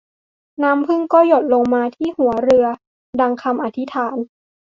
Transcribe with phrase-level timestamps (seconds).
[0.63, 2.67] น้ำผึ้งก็หยดลงมาที่หัวเรือ
[3.19, 4.17] ดังคำอธิษฐาน